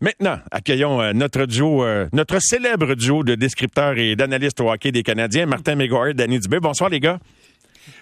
Maintenant, 0.00 0.38
accueillons 0.50 1.00
euh, 1.00 1.12
notre 1.12 1.46
duo, 1.46 1.84
euh, 1.84 2.06
notre 2.12 2.38
célèbre 2.40 2.94
duo 2.94 3.22
de 3.22 3.34
descripteurs 3.34 3.96
et 3.96 4.16
d'analystes 4.16 4.60
au 4.60 4.70
hockey 4.70 4.92
des 4.92 5.02
Canadiens, 5.02 5.46
Martin 5.46 5.76
McGuire 5.76 6.08
et 6.08 6.14
Danny 6.14 6.38
Dubé. 6.38 6.60
Bonsoir 6.60 6.90
les 6.90 7.00
gars. 7.00 7.18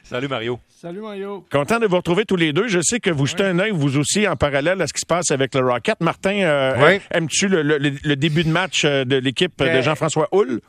Salut 0.04 0.28
Mario. 0.28 0.58
Salut 0.68 1.00
Mario. 1.00 1.44
Content 1.50 1.78
de 1.78 1.86
vous 1.86 1.96
retrouver 1.96 2.24
tous 2.24 2.36
les 2.36 2.52
deux. 2.52 2.68
Je 2.68 2.80
sais 2.82 3.00
que 3.00 3.10
vous 3.10 3.26
jetez 3.26 3.44
un 3.44 3.58
œil, 3.58 3.70
vous 3.72 3.98
aussi, 3.98 4.26
en 4.28 4.36
parallèle 4.36 4.80
à 4.80 4.86
ce 4.86 4.92
qui 4.92 5.00
se 5.00 5.06
passe 5.06 5.30
avec 5.30 5.54
le 5.54 5.60
Rocket. 5.68 6.00
Martin, 6.00 6.34
euh, 6.42 6.74
Oui. 6.86 7.00
aimes-tu 7.10 7.48
le, 7.48 7.62
le- 7.62 7.78
le 7.78 8.17
début 8.17 8.45
de 8.45 8.49
match 8.51 8.85
de 8.85 9.17
l'équipe 9.17 9.53
de 9.59 9.65
Ben, 9.65 9.83
Jean-François 9.83 10.29
Hull? 10.33 10.61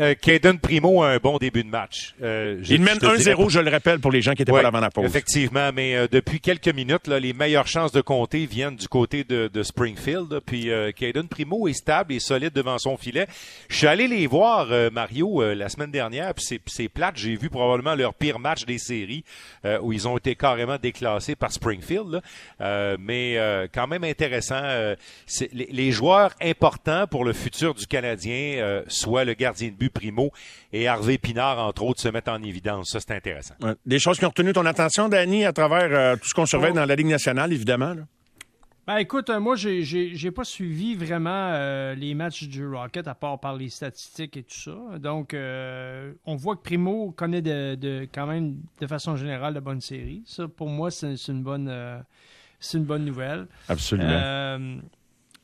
Euh, 0.00 0.14
Caden 0.14 0.58
Primo 0.58 1.02
a 1.02 1.10
un 1.10 1.18
bon 1.18 1.36
début 1.36 1.62
de 1.62 1.68
match. 1.68 2.14
Euh, 2.22 2.62
Il 2.68 2.80
mène 2.80 2.94
je 2.94 3.00
te 3.06 3.16
dirais 3.18 3.34
1-0, 3.34 3.50
je 3.50 3.60
le 3.60 3.70
rappelle, 3.70 3.98
pour 4.00 4.10
les 4.10 4.22
gens 4.22 4.32
qui 4.32 4.42
étaient 4.42 4.50
Ouais, 4.50 4.60
pas 4.60 4.62
là 4.62 4.68
avant 4.68 4.80
la 4.80 4.90
pause. 4.90 5.04
Effectivement, 5.04 5.70
mais 5.74 5.94
euh, 5.94 6.06
depuis 6.10 6.40
quelques 6.40 6.68
minutes, 6.74 7.06
là, 7.06 7.20
les 7.20 7.34
meilleures 7.34 7.66
chances 7.66 7.92
de 7.92 8.00
compter 8.00 8.46
viennent 8.46 8.76
du 8.76 8.88
côté 8.88 9.24
de, 9.24 9.48
de 9.52 9.62
Springfield. 9.62 10.32
là. 10.32 10.40
Puis 10.44 10.70
euh, 10.70 10.90
Caden 10.92 11.28
Primo 11.28 11.68
est 11.68 11.74
stable 11.74 12.14
et 12.14 12.18
solide 12.18 12.52
devant 12.54 12.78
son 12.78 12.96
filet. 12.96 13.26
Je 13.68 13.76
suis 13.76 13.86
allé 13.86 14.08
les 14.08 14.26
voir, 14.26 14.68
euh, 14.70 14.88
Mario, 14.90 15.42
euh, 15.42 15.54
la 15.54 15.68
semaine 15.68 15.90
dernière, 15.90 16.32
puis 16.34 16.46
c'est, 16.66 16.88
plate. 16.88 17.16
J'ai 17.16 17.36
vu 17.36 17.50
probablement 17.50 17.94
leur 17.94 18.14
pire 18.14 18.38
match 18.38 18.64
des 18.64 18.78
séries 18.78 19.22
euh, 19.66 19.78
où 19.82 19.92
ils 19.92 20.08
ont 20.08 20.16
été 20.16 20.34
carrément 20.34 20.78
déclassés 20.78 21.36
par 21.36 21.52
Springfield. 21.52 22.06
là. 22.10 22.20
Euh, 22.62 22.96
mais 22.98 23.36
euh, 23.36 23.66
quand 23.72 23.86
même 23.86 24.04
intéressant. 24.04 24.54
euh, 24.62 24.96
les, 25.52 25.68
les 25.70 25.92
joueurs 25.92 26.32
importants 26.42 27.06
pour 27.06 27.24
le 27.24 27.32
futur 27.34 27.74
du 27.74 27.86
Canadien, 27.86 28.56
euh, 28.60 28.82
soit 28.88 29.24
le 29.24 29.34
gardien 29.34 29.68
de 29.68 29.74
but 29.74 29.89
Primo 29.90 30.30
et 30.72 30.88
Harvey 30.88 31.18
Pinard, 31.18 31.58
entre 31.58 31.82
autres, 31.82 32.00
se 32.00 32.08
mettent 32.08 32.28
en 32.28 32.42
évidence. 32.42 32.90
Ça, 32.90 33.00
c'est 33.00 33.14
intéressant. 33.14 33.54
Des 33.86 33.98
choses 33.98 34.18
qui 34.18 34.24
ont 34.24 34.28
retenu 34.30 34.52
ton 34.52 34.64
attention, 34.66 35.08
Danny, 35.08 35.44
à 35.44 35.52
travers 35.52 35.88
euh, 35.92 36.16
tout 36.16 36.28
ce 36.28 36.34
qu'on 36.34 36.46
surveille 36.46 36.70
Oh. 36.72 36.76
dans 36.76 36.86
la 36.86 36.94
Ligue 36.96 37.06
nationale, 37.08 37.52
évidemment. 37.52 37.94
là? 37.94 38.02
Ben 38.86 38.96
écoute, 38.96 39.30
euh, 39.30 39.38
moi 39.38 39.54
j'ai 39.54 39.84
j'ai 39.84 40.16
j'ai 40.16 40.30
pas 40.32 40.42
suivi 40.42 40.96
vraiment 40.96 41.50
euh, 41.52 41.94
les 41.94 42.12
matchs 42.14 42.44
du 42.44 42.66
Rocket 42.66 43.06
à 43.06 43.14
part 43.14 43.38
par 43.38 43.54
les 43.54 43.68
statistiques 43.68 44.36
et 44.36 44.42
tout 44.42 44.58
ça. 44.58 44.98
Donc 44.98 45.32
euh, 45.32 46.12
on 46.24 46.34
voit 46.34 46.56
que 46.56 46.62
Primo 46.62 47.12
connaît 47.12 47.42
de, 47.42 47.76
de- 47.76 48.08
quand 48.12 48.26
même 48.26 48.56
de 48.80 48.86
façon 48.88 49.14
générale 49.14 49.54
de 49.54 49.60
bonnes 49.60 49.82
séries. 49.82 50.22
Ça 50.26 50.48
pour 50.48 50.68
moi 50.68 50.90
c'est 50.90 51.16
c'est 51.16 51.30
une 51.30 51.42
bonne 51.44 51.68
euh, 51.70 52.00
c'est 52.58 52.78
une 52.78 52.84
bonne 52.84 53.04
nouvelle. 53.04 53.46
Absolument. 53.68 54.10
Euh, 54.10 54.76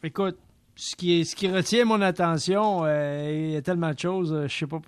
écoute, 0.02 0.38
ce 0.78 0.94
qui, 0.94 1.20
est, 1.20 1.24
ce 1.24 1.34
qui 1.34 1.48
retient 1.48 1.86
mon 1.86 2.02
attention, 2.02 2.82
euh, 2.84 3.46
il 3.48 3.52
y 3.52 3.56
a 3.56 3.62
tellement 3.62 3.92
de 3.94 3.98
choses, 3.98 4.30
euh, 4.30 4.46
je 4.46 4.54
sais 4.54 4.66
pas, 4.66 4.78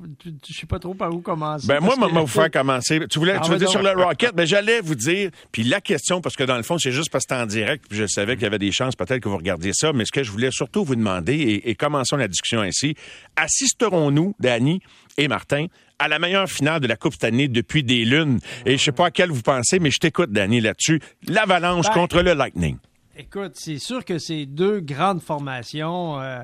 je 0.47 0.53
sais 0.55 0.67
pas 0.67 0.79
trop 0.79 0.93
par 0.93 1.11
où 1.15 1.21
commencer. 1.21 1.67
Ben 1.67 1.81
moi, 1.81 1.97
moi, 1.97 2.09
vous 2.09 2.27
faire 2.27 2.51
commencer. 2.51 3.01
Tu 3.09 3.19
voulais, 3.19 3.37
Ah, 3.39 3.41
tu 3.43 3.51
veux 3.51 3.57
dire 3.57 3.71
sur 3.71 3.83
le 3.83 3.91
Rocket? 3.93 4.35
Ben 4.35 4.47
j'allais 4.47 4.83
vous 4.83 4.95
dire. 4.95 5.31
Puis 5.51 5.65
la 5.65 5.81
question, 5.81 6.21
parce 6.21 6.37
que 6.37 6.45
dans 6.45 6.59
le 6.59 6.63
fond, 6.63 6.77
c'est 6.79 6.93
juste 6.93 7.11
parce 7.11 7.25
que 7.25 7.35
c'était 7.35 7.43
en 7.43 7.47
direct, 7.47 7.87
puis 7.89 7.99
je 7.99 8.07
savais 8.07 8.35
qu'il 8.35 8.43
y 8.43 8.47
avait 8.47 8.59
des 8.59 8.71
chances 8.71 8.97
peut-être 8.97 9.21
que 9.21 9.31
vous 9.31 9.39
regardiez 9.39 9.73
ça. 9.73 9.95
Mais 9.95 10.05
ce 10.05 10.13
que 10.13 10.23
je 10.23 10.31
voulais 10.31 10.51
surtout 10.51 10.85
vous 10.85 10.95
demander, 10.95 11.35
et, 11.35 11.71
et 11.71 11.75
commençons 11.75 12.17
la 12.17 12.29
discussion 12.29 12.61
ainsi, 12.61 12.95
assisterons-nous, 13.37 14.35
Danny 14.41 14.81
et 15.17 15.27
Martin, 15.27 15.67
à 15.99 16.07
la 16.09 16.19
meilleure 16.19 16.49
finale 16.49 16.81
de 16.81 16.87
la 16.87 16.97
Coupe 16.97 17.15
cette 17.15 17.25
année 17.25 17.49
depuis 17.49 17.83
des 17.83 18.05
lunes? 18.05 18.41
Et 18.67 18.77
je 18.77 18.85
sais 18.85 18.93
pas 18.93 19.07
à 19.07 19.11
quelle 19.11 19.31
vous 19.31 19.43
pensez, 19.43 19.79
mais 19.79 19.91
je 19.91 19.99
t'écoute, 19.99 20.31
Danny, 20.33 20.61
là-dessus. 20.61 21.01
L'Avalanche 21.27 21.87
Ben, 21.87 21.95
contre 21.95 22.21
le 22.23 22.35
Lightning. 22.35 22.77
Écoute, 23.21 23.53
c'est 23.55 23.81
sûr 23.81 24.05
que 24.05 24.19
c'est 24.19 24.47
deux 24.47 24.79
grandes 24.79 25.21
formations, 25.21 26.21
euh, 26.21 26.41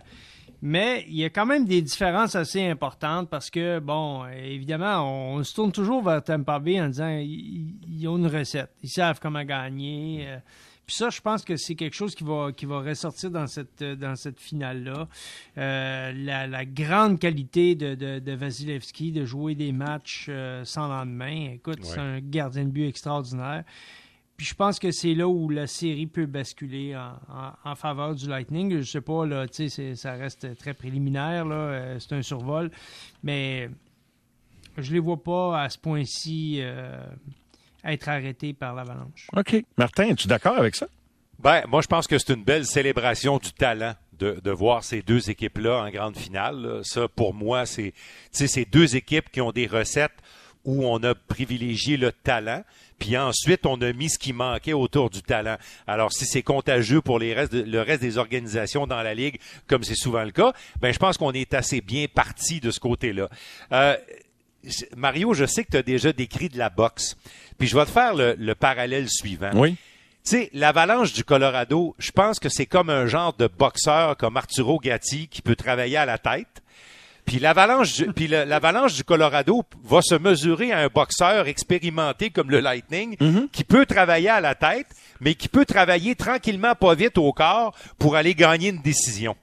mais 0.60 1.04
il 1.06 1.14
y 1.14 1.24
a 1.24 1.30
quand 1.30 1.46
même 1.46 1.66
des 1.66 1.80
différences 1.80 2.34
assez 2.34 2.66
importantes 2.66 3.30
parce 3.30 3.48
que, 3.48 3.78
bon, 3.78 4.26
évidemment, 4.26 5.34
on, 5.34 5.44
se 5.44 5.54
tourne 5.54 5.70
toujours 5.70 6.02
vers 6.02 6.24
Tampa 6.24 6.58
Bay 6.58 6.80
en 6.80 6.88
disant 6.88 7.16
ils, 7.16 8.08
ont 8.08 8.16
une 8.16 8.26
recette, 8.26 8.72
ils 8.82 8.90
savent 8.90 9.20
comment 9.20 9.44
gagner. 9.44 10.26
euh, 10.26 10.38
puis 10.86 10.96
ça, 10.96 11.10
je 11.10 11.20
pense 11.20 11.44
que 11.44 11.56
c'est 11.56 11.76
quelque 11.76 11.94
chose 11.94 12.14
qui 12.14 12.24
va, 12.24 12.50
qui 12.52 12.66
va 12.66 12.80
ressortir 12.80 13.30
dans 13.30 13.46
cette, 13.46 13.82
dans 13.82 14.16
cette 14.16 14.40
finale-là. 14.40 15.08
Euh, 15.56 16.12
la, 16.12 16.46
la 16.46 16.64
grande 16.64 17.18
qualité 17.18 17.74
de, 17.74 17.94
de, 17.94 18.18
de 18.18 18.32
Vasilevski 18.32 19.12
de 19.12 19.24
jouer 19.24 19.54
des 19.54 19.72
matchs 19.72 20.26
euh, 20.28 20.64
sans 20.64 20.88
lendemain. 20.88 21.52
Écoute, 21.54 21.78
c'est 21.82 22.00
un 22.00 22.20
gardien 22.20 22.64
de 22.64 22.70
but 22.70 22.88
extraordinaire. 22.88 23.64
Puis 24.36 24.46
je 24.46 24.54
pense 24.54 24.78
que 24.80 24.90
c'est 24.90 25.14
là 25.14 25.28
où 25.28 25.48
la 25.48 25.66
série 25.68 26.06
peut 26.06 26.26
basculer 26.26 26.96
en, 26.96 27.12
en- 27.32 27.70
en 27.70 27.74
faveur 27.76 28.14
du 28.16 28.28
Lightning. 28.28 28.78
Je 28.80 28.82
sais 28.90 29.00
pas, 29.00 29.24
là, 29.26 29.46
tu 29.46 29.54
sais, 29.54 29.68
c'est- 29.68 29.94
ça 29.94 30.14
reste 30.14 30.56
très 30.56 30.74
préliminaire, 30.74 31.44
là, 31.44 31.54
euh, 31.54 31.98
c'est 32.00 32.14
un 32.14 32.22
survol, 32.22 32.70
mais 33.22 33.70
je 34.76 34.92
les 34.92 34.98
vois 34.98 35.22
pas 35.22 35.62
à 35.62 35.68
ce 35.68 35.78
point-ci 35.78 36.58
euh, 36.60 37.04
être 37.84 38.08
arrêtés 38.08 38.52
par 38.54 38.74
l'Avalanche. 38.74 39.28
OK. 39.36 39.64
Martin, 39.78 40.08
es-tu 40.08 40.26
d'accord 40.26 40.56
avec 40.58 40.74
ça? 40.74 40.88
Ben, 41.38 41.62
moi, 41.68 41.80
je 41.82 41.86
pense 41.86 42.06
que 42.06 42.18
c'est 42.18 42.32
une 42.34 42.42
belle 42.44 42.64
célébration 42.64 43.38
du 43.38 43.52
talent 43.52 43.94
de, 44.18 44.40
de 44.42 44.50
voir 44.50 44.82
ces 44.84 45.02
deux 45.02 45.30
équipes-là 45.30 45.84
en 45.84 45.90
grande 45.90 46.16
finale. 46.16 46.60
là. 46.60 46.80
Ça, 46.82 47.06
pour 47.08 47.34
moi, 47.34 47.66
c'est, 47.66 47.92
tu 47.92 47.98
sais, 48.32 48.46
ces 48.46 48.64
deux 48.64 48.96
équipes 48.96 49.30
qui 49.30 49.40
ont 49.40 49.52
des 49.52 49.66
recettes 49.66 50.14
où 50.64 50.86
on 50.86 51.02
a 51.02 51.14
privilégié 51.14 51.96
le 51.96 52.10
talent, 52.12 52.62
puis 52.98 53.16
ensuite 53.16 53.66
on 53.66 53.80
a 53.82 53.92
mis 53.92 54.08
ce 54.10 54.18
qui 54.18 54.32
manquait 54.32 54.72
autour 54.72 55.10
du 55.10 55.22
talent. 55.22 55.56
Alors, 55.86 56.12
si 56.12 56.24
c'est 56.26 56.42
contagieux 56.42 57.00
pour 57.00 57.18
les 57.18 57.34
restes 57.34 57.52
de- 57.52 57.62
le 57.62 57.80
reste 57.82 58.00
des 58.02 58.18
organisations 58.18 58.86
dans 58.86 59.02
la 59.02 59.14
ligue, 59.14 59.38
comme 59.66 59.82
c'est 59.84 59.94
souvent 59.94 60.22
le 60.24 60.30
cas, 60.30 60.52
ben 60.80 60.92
je 60.92 60.98
pense 60.98 61.18
qu'on 61.18 61.32
est 61.32 61.52
assez 61.54 61.80
bien 61.80 62.06
parti 62.12 62.60
de 62.60 62.70
ce 62.70 62.80
côté-là. 62.80 63.28
Euh, 63.72 63.96
Mario, 64.96 65.34
je 65.34 65.44
sais 65.44 65.64
que 65.64 65.70
tu 65.72 65.76
as 65.76 65.82
déjà 65.82 66.12
décrit 66.12 66.48
de 66.48 66.56
la 66.58 66.70
boxe, 66.70 67.16
puis 67.58 67.68
je 67.68 67.76
vais 67.76 67.84
te 67.84 67.90
faire 67.90 68.14
le, 68.14 68.34
le 68.38 68.54
parallèle 68.54 69.08
suivant. 69.10 69.50
Oui. 69.54 69.72
Tu 70.24 70.30
sais, 70.30 70.50
l'avalanche 70.54 71.12
du 71.12 71.22
Colorado, 71.22 71.94
je 71.98 72.10
pense 72.10 72.38
que 72.38 72.48
c'est 72.48 72.64
comme 72.64 72.88
un 72.88 73.06
genre 73.06 73.34
de 73.34 73.46
boxeur 73.46 74.16
comme 74.16 74.38
Arturo 74.38 74.78
Gatti 74.78 75.28
qui 75.28 75.42
peut 75.42 75.54
travailler 75.56 75.98
à 75.98 76.06
la 76.06 76.16
tête. 76.16 76.62
Puis 77.24 77.38
l'avalanche, 77.38 77.94
du- 77.94 78.12
puis 78.12 78.26
l'avalanche 78.28 78.94
du 78.94 79.04
Colorado 79.04 79.62
va 79.82 80.00
se 80.02 80.14
mesurer 80.14 80.72
à 80.72 80.80
un 80.80 80.88
boxeur 80.88 81.46
expérimenté 81.48 82.28
comme 82.30 82.50
le 82.50 82.60
Lightning 82.60 83.16
qui 83.50 83.64
peut 83.64 83.86
travailler 83.86 84.28
à 84.28 84.40
la 84.42 84.54
tête, 84.54 84.88
mais 85.20 85.34
qui 85.34 85.48
peut 85.48 85.64
travailler 85.64 86.14
tranquillement, 86.16 86.74
pas 86.74 86.94
vite 86.94 87.16
au 87.16 87.32
corps 87.32 87.74
pour 87.98 88.16
aller 88.16 88.34
gagner 88.34 88.68
une 88.68 88.82
décision. 88.82 89.36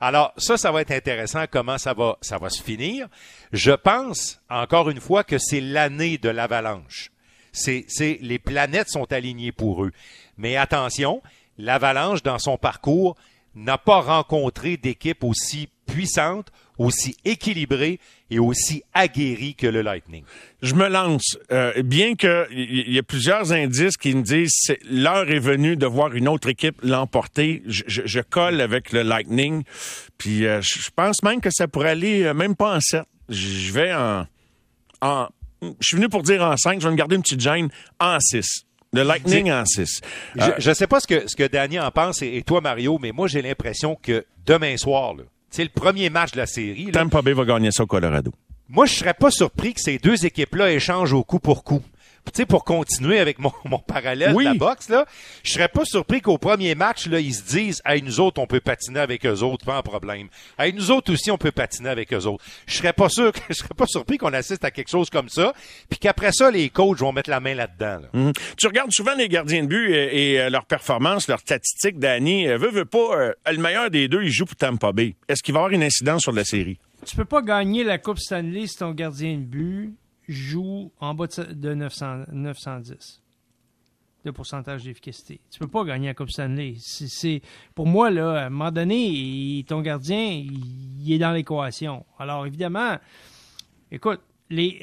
Alors 0.00 0.32
ça, 0.36 0.56
ça 0.58 0.70
va 0.72 0.82
être 0.82 0.90
intéressant 0.90 1.44
comment 1.50 1.78
ça 1.78 1.94
va, 1.94 2.18
ça 2.20 2.36
va 2.36 2.50
se 2.50 2.62
finir. 2.62 3.06
Je 3.52 3.70
pense 3.72 4.40
encore 4.50 4.90
une 4.90 5.00
fois 5.00 5.24
que 5.24 5.38
c'est 5.38 5.60
l'année 5.60 6.18
de 6.18 6.28
l'avalanche. 6.28 7.10
C'est, 7.52 7.84
c'est 7.88 8.18
les 8.20 8.38
planètes 8.38 8.88
sont 8.88 9.10
alignées 9.12 9.52
pour 9.52 9.84
eux. 9.84 9.92
Mais 10.36 10.56
attention, 10.56 11.22
l'avalanche 11.56 12.22
dans 12.22 12.38
son 12.38 12.58
parcours 12.58 13.16
n'a 13.54 13.78
pas 13.78 14.00
rencontré 14.00 14.76
d'équipe 14.76 15.22
aussi 15.24 15.68
puissante, 15.86 16.48
aussi 16.78 17.16
équilibrée 17.24 18.00
et 18.30 18.38
aussi 18.38 18.82
aguerrie 18.94 19.54
que 19.54 19.66
le 19.66 19.82
Lightning. 19.82 20.24
Je 20.62 20.74
me 20.74 20.88
lance. 20.88 21.38
Euh, 21.52 21.82
bien 21.82 22.14
que 22.14 22.46
il 22.50 22.88
y, 22.88 22.94
y 22.94 22.98
a 22.98 23.02
plusieurs 23.02 23.52
indices 23.52 23.96
qui 23.96 24.14
me 24.14 24.22
disent 24.22 24.52
c'est 24.54 24.78
l'heure 24.90 25.30
est 25.30 25.38
venue 25.38 25.76
de 25.76 25.86
voir 25.86 26.14
une 26.14 26.28
autre 26.28 26.48
équipe 26.48 26.76
l'emporter. 26.82 27.62
Je, 27.66 27.82
je- 27.86 28.02
je 28.06 28.20
colle 28.20 28.60
avec 28.60 28.92
le 28.92 29.02
Lightning. 29.02 29.64
Puis 30.18 30.46
euh, 30.46 30.60
je 30.62 30.80
je 30.80 30.90
pense 30.94 31.22
même 31.22 31.40
que 31.40 31.50
ça 31.50 31.68
pourrait 31.68 31.90
aller 31.90 32.22
euh, 32.24 32.34
même 32.34 32.56
pas 32.56 32.76
en 32.76 32.80
7. 32.80 33.02
Je 33.28 33.72
vais 33.72 33.92
en, 33.92 34.26
en. 35.00 35.28
Je 35.62 35.68
suis 35.86 35.96
venu 35.96 36.08
pour 36.08 36.22
dire 36.22 36.42
en 36.42 36.56
5. 36.56 36.80
Je 36.80 36.86
vais 36.86 36.92
me 36.92 36.96
garder 36.96 37.16
une 37.16 37.22
petite 37.22 37.40
gêne 37.40 37.68
en 38.00 38.18
6. 38.18 38.64
Le 38.94 39.02
Lightning 39.04 39.50
en 39.52 39.64
6. 39.64 40.00
Je 40.58 40.68
ne 40.68 40.74
sais 40.74 40.86
pas 40.86 41.00
ce 41.00 41.06
que, 41.06 41.26
ce 41.28 41.34
que 41.36 41.46
Danny 41.46 41.78
en 41.80 41.90
pense 41.90 42.20
et, 42.20 42.36
et 42.36 42.42
toi, 42.42 42.60
Mario, 42.60 42.98
mais 43.00 43.10
moi, 43.12 43.26
j'ai 43.26 43.40
l'impression 43.40 43.94
que 43.94 44.26
demain 44.44 44.76
soir, 44.76 45.14
là, 45.14 45.22
c'est 45.52 45.62
le 45.64 45.70
premier 45.70 46.10
match 46.10 46.32
de 46.32 46.38
la 46.38 46.46
série. 46.46 46.86
là, 46.86 46.92
Tampa 47.02 47.22
Bay 47.22 47.32
va 47.34 47.44
gagner 47.44 47.70
ça 47.70 47.84
au 47.84 47.86
Colorado. 47.86 48.32
moi, 48.68 48.86
je 48.86 48.94
serais 48.94 49.14
pas 49.14 49.30
surpris 49.30 49.74
que 49.74 49.80
ces 49.80 49.98
deux 49.98 50.24
équipes-là 50.26 50.72
échangent 50.72 51.12
au 51.12 51.22
coup 51.22 51.38
pour 51.38 51.62
coup. 51.62 51.82
Tu 52.24 52.30
sais, 52.36 52.46
pour 52.46 52.64
continuer 52.64 53.18
avec 53.18 53.38
mon, 53.40 53.52
mon 53.64 53.78
parallèle 53.80 54.32
Oui. 54.34 54.44
de 54.44 54.50
la 54.50 54.54
boxe, 54.54 54.88
là, 54.88 55.04
je 55.42 55.52
serais 55.52 55.68
pas 55.68 55.84
surpris 55.84 56.20
qu'au 56.22 56.38
premier 56.38 56.74
match, 56.74 57.06
là, 57.08 57.18
ils 57.20 57.34
se 57.34 57.42
disent, 57.42 57.82
hey, 57.84 58.00
nous 58.00 58.20
autres, 58.20 58.40
on 58.40 58.46
peut 58.46 58.60
patiner 58.60 59.00
avec 59.00 59.26
eux 59.26 59.40
autres, 59.42 59.66
pas 59.66 59.76
un 59.76 59.82
problème. 59.82 60.28
Hey, 60.58 60.72
nous 60.72 60.90
autres 60.92 61.12
aussi, 61.12 61.30
on 61.30 61.36
peut 61.36 61.50
patiner 61.50 61.88
avec 61.90 62.12
eux 62.14 62.24
autres. 62.26 62.42
Je 62.66 62.74
serais 62.76 62.92
pas 62.92 63.08
sûr, 63.08 63.32
que- 63.32 63.40
je 63.50 63.54
serais 63.54 63.74
pas 63.76 63.86
surpris 63.86 64.18
qu'on 64.18 64.32
assiste 64.32 64.64
à 64.64 64.70
quelque 64.70 64.88
chose 64.88 65.10
comme 65.10 65.28
ça, 65.28 65.52
puis 65.90 65.98
qu'après 65.98 66.30
ça, 66.32 66.50
les 66.50 66.70
coachs 66.70 66.98
vont 66.98 67.12
mettre 67.12 67.28
la 67.28 67.40
main 67.40 67.54
là-dedans. 67.54 68.00
là. 68.02 68.08
Mhm. 68.14 68.32
Tu 68.56 68.66
regardes 68.68 68.92
souvent 68.92 69.14
les 69.14 69.28
gardiens 69.28 69.64
de 69.64 69.68
but 69.68 69.90
et, 69.92 70.32
et, 70.34 70.40
euh, 70.40 70.48
leurs 70.48 70.64
performances, 70.66 71.28
leurs 71.28 71.40
statistiques, 71.40 71.98
Danny. 71.98 72.48
Euh, 72.48 72.56
veut, 72.56 72.70
veut 72.70 72.84
pas, 72.86 73.16
euh, 73.18 73.32
le 73.50 73.58
meilleur 73.58 73.90
des 73.90 74.06
deux, 74.08 74.22
il 74.22 74.30
joue 74.30 74.46
pour 74.46 74.56
Tampa 74.56 74.92
Bay. 74.92 75.16
Est-ce 75.28 75.42
qu'il 75.42 75.52
va 75.54 75.58
y 75.58 75.62
avoir 75.64 75.72
une 75.72 75.82
incidence 75.82 76.22
sur 76.22 76.32
la 76.32 76.44
série? 76.44 76.78
Tu 77.04 77.16
peux 77.16 77.24
pas 77.24 77.42
gagner 77.42 77.82
la 77.82 77.98
Coupe 77.98 78.18
Stanley 78.20 78.68
si 78.68 78.76
ton 78.78 78.92
gardien 78.92 79.34
de 79.34 79.42
but 79.42 79.92
joue 80.32 80.92
en 81.00 81.14
bas 81.14 81.26
de 81.26 81.32
sa- 81.32 81.44
de 81.44 81.74
900 81.74 82.24
910 82.32 83.20
de 84.24 84.30
pourcentage 84.30 84.84
d'efficacité. 84.84 85.40
Tu 85.50 85.58
peux 85.58 85.66
pas 85.66 85.84
gagner 85.84 86.06
la 86.06 86.14
Coupe 86.14 86.30
Stanley. 86.30 86.76
C'est, 86.78 87.42
pour 87.74 87.86
moi, 87.88 88.08
là, 88.10 88.42
à 88.42 88.46
un 88.46 88.50
moment 88.50 88.70
donné, 88.70 89.08
il- 89.08 89.64
ton 89.64 89.80
gardien, 89.80 90.24
il, 90.24 91.00
il 91.04 91.12
est 91.12 91.18
dans 91.18 91.32
l'équation. 91.32 92.06
Alors, 92.20 92.46
évidemment, 92.46 92.98
écoute, 93.90 94.20
les, 94.48 94.78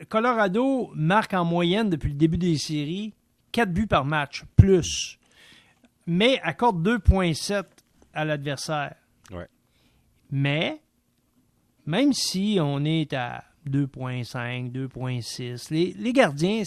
euh, 0.00 0.04
Colorado 0.08 0.90
marque 0.94 1.34
en 1.34 1.44
moyenne 1.44 1.90
depuis 1.90 2.10
le 2.10 2.14
début 2.16 2.38
des 2.38 2.56
séries 2.58 3.12
4 3.50 3.72
buts 3.72 3.86
par 3.88 4.04
match, 4.04 4.44
plus. 4.54 5.18
Mais 6.06 6.38
accorde 6.42 6.80
2,7 6.86 7.64
à 8.12 8.24
l'adversaire. 8.24 8.94
Ouais. 9.32 9.48
Mais, 10.30 10.80
même 11.86 12.12
si 12.12 12.58
on 12.60 12.84
est 12.84 13.12
à 13.14 13.42
2.5, 13.68 14.72
2.6, 14.72 15.70
les, 15.70 16.12
gardiens, 16.12 16.62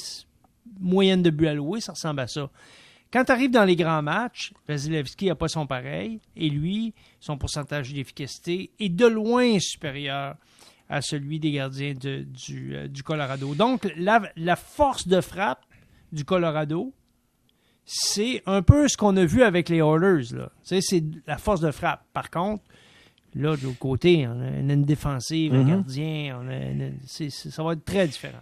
moyenne 0.80 1.24
de 1.24 1.30
but 1.30 1.48
alloué, 1.48 1.82
ça 1.82 1.94
ressemble 1.94 2.22
à 2.22 2.28
ça. 2.28 2.50
Quand 3.12 3.26
tu 3.26 3.32
arrives 3.32 3.52
dans 3.52 3.66
les 3.66 3.76
grands 3.76 4.04
matchs, 4.04 4.54
Vasilevski 4.68 5.28
n'a 5.28 5.36
pas 5.36 5.48
son 5.48 5.66
pareil, 5.66 6.20
et 6.36 6.50
lui, 6.50 6.94
son 7.20 7.38
pourcentage 7.38 7.92
d'efficacité 7.92 8.72
est 8.80 8.90
de 8.90 9.08
loin 9.08 9.58
supérieur 9.60 10.36
à 10.90 11.02
celui 11.02 11.40
des 11.40 11.52
gardiens 11.52 11.94
euh, 12.06 12.88
du 12.88 13.04
Colorado. 13.04 13.56
Donc, 13.56 13.92
la, 13.96 14.22
la 14.36 14.56
force 14.56 15.08
de 15.08 15.22
frappe 15.22 15.66
du 16.12 16.26
Colorado, 16.26 16.94
c'est 17.86 18.44
un 18.46 18.62
peu 18.62 18.88
ce 18.88 18.98
qu'on 18.98 19.18
a 19.18 19.26
vu 19.26 19.42
avec 19.42 19.70
les 19.70 19.78
Oilers. 19.78 20.36
C'est 20.62 21.04
la 21.26 21.38
force 21.38 21.62
de 21.62 21.72
frappe. 21.72 22.06
Par 22.14 22.30
contre, 22.30 22.64
là, 23.36 23.56
de 23.56 23.64
l'autre 23.64 23.80
côté, 23.80 24.28
on 24.28 24.42
a 24.42 24.74
une 24.74 24.84
défensive, 24.84 25.54
un 25.54 25.64
gardien, 25.68 26.40
on 26.42 26.48
a 26.48 26.56
une- 26.56 26.98
c'est- 27.06 27.30
c'est- 27.30 27.50
ça 27.52 27.64
va 27.64 27.74
être 27.74 27.86
très 27.86 28.08
différent. 28.08 28.40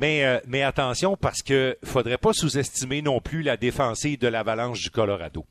Mais, 0.00 0.24
euh, 0.24 0.38
mais 0.46 0.62
attention, 0.62 1.16
parce 1.16 1.42
que 1.42 1.76
faudrait 1.82 2.18
pas 2.18 2.32
sous-estimer 2.34 3.00
non 3.00 3.20
plus 3.20 3.42
la 3.42 3.56
défensive 3.56 4.18
de 4.18 4.28
l'Avalanche 4.28 4.82
du 4.82 4.90
Colorado. 4.90 5.46